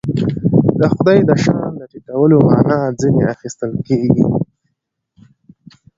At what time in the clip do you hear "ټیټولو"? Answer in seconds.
1.91-2.35